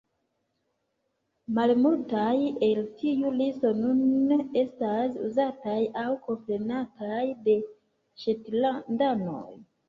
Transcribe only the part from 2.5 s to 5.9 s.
el tiu listo nun estas uzataj